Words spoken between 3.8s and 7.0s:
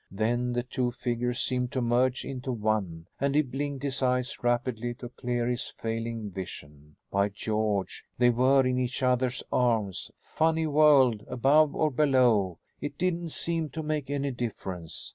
his eyes rapidly to clear his failing vision.